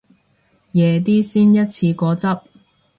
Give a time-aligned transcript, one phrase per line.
[0.71, 2.41] 夜啲先一次過執